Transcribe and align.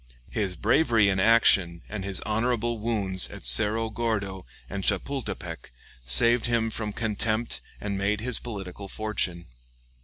His 0.31 0.55
bravery 0.55 1.09
in 1.09 1.19
action 1.19 1.83
and 1.87 2.03
his 2.03 2.21
honorable 2.21 2.79
wounds 2.79 3.29
at 3.29 3.43
Cerro 3.43 3.91
Gordo 3.91 4.47
and 4.67 4.83
Chapultepec 4.83 5.69
saved 6.05 6.47
him 6.47 6.71
from 6.71 6.91
contempt 6.91 7.61
and 7.79 7.99
made 7.99 8.19
his 8.19 8.39
political 8.39 8.87
fortune. 8.87 9.45